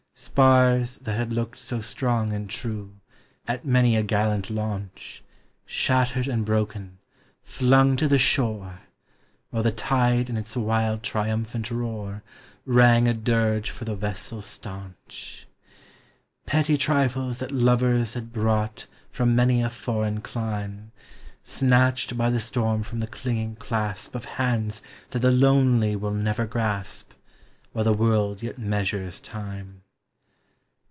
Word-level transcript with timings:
Spars 0.13 0.99
that 0.99 1.15
had 1.17 1.33
looked 1.33 1.57
so 1.57 1.81
strong 1.81 2.31
and 2.31 2.47
true, 2.47 2.99
At 3.47 3.65
many 3.65 3.95
a 3.95 4.03
gallant 4.03 4.51
launch, 4.51 5.23
Shattered 5.65 6.27
and 6.27 6.45
broken, 6.45 6.99
thing 7.43 7.95
to 7.95 8.07
the 8.07 8.19
shore, 8.19 8.81
While 9.49 9.63
the 9.63 9.71
tide 9.71 10.29
in 10.29 10.37
its 10.37 10.55
wild 10.55 11.01
triumphanl 11.01 11.71
roar 11.71 12.23
Rang 12.65 13.07
a 13.07 13.15
dirge 13.15 13.71
for 13.71 13.85
the 13.85 13.95
vessel 13.95 14.41
stanch. 14.41 15.47
Petty 16.45 16.77
trifles 16.77 17.39
that 17.39 17.51
lovers 17.51 18.13
had 18.13 18.31
brought 18.31 18.85
From 19.09 19.35
many 19.35 19.63
a 19.63 19.71
foreign 19.71 20.21
clime, 20.21 20.91
Snatched 21.41 22.15
by 22.15 22.29
the 22.29 22.39
storm 22.39 22.83
from 22.83 22.99
the 22.99 23.07
clinging 23.07 23.55
clasp 23.55 24.13
Of 24.13 24.25
hands 24.25 24.83
that 25.11 25.19
the 25.19 25.31
lonely 25.31 25.95
will 25.95 26.13
never 26.13 26.45
grasp, 26.45 27.13
While 27.71 27.85
the 27.85 27.93
world 27.93 28.43
yet 28.43 28.59
measures 28.59 29.19
time. 29.19 29.81